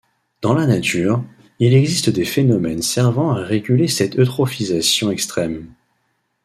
Dans 0.41 0.55
la 0.55 0.65
nature, 0.65 1.23
il 1.59 1.75
existe 1.75 2.09
des 2.09 2.25
phénomènes 2.25 2.81
servant 2.81 3.33
à 3.33 3.43
réguler 3.43 3.87
cette 3.87 4.15
eutrophisation 4.17 5.11
extrême. 5.11 5.67